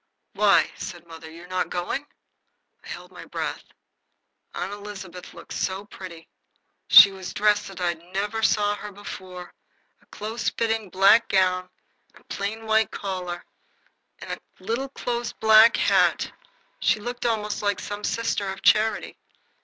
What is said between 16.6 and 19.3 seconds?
She looked almost like some sister of charity.